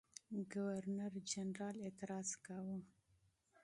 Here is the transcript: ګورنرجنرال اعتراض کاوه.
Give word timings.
ګورنرجنرال 0.53 1.75
اعتراض 1.85 2.27
کاوه. 2.45 2.77